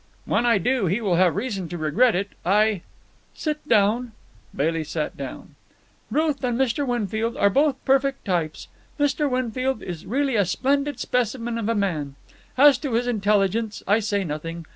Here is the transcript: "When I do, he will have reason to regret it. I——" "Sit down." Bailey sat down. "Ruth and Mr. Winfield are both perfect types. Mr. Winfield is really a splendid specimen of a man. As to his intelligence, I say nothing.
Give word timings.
"When 0.25 0.47
I 0.47 0.57
do, 0.57 0.87
he 0.87 0.99
will 0.99 1.17
have 1.17 1.35
reason 1.35 1.69
to 1.69 1.77
regret 1.77 2.15
it. 2.15 2.29
I——" 2.43 2.81
"Sit 3.35 3.59
down." 3.69 4.13
Bailey 4.55 4.83
sat 4.83 5.15
down. 5.15 5.53
"Ruth 6.09 6.43
and 6.43 6.57
Mr. 6.59 6.87
Winfield 6.87 7.37
are 7.37 7.51
both 7.51 7.75
perfect 7.85 8.25
types. 8.25 8.67
Mr. 8.99 9.29
Winfield 9.29 9.83
is 9.83 10.07
really 10.07 10.35
a 10.35 10.43
splendid 10.45 10.99
specimen 10.99 11.59
of 11.59 11.69
a 11.69 11.75
man. 11.75 12.15
As 12.57 12.79
to 12.79 12.93
his 12.93 13.05
intelligence, 13.05 13.83
I 13.87 13.99
say 13.99 14.23
nothing. 14.23 14.65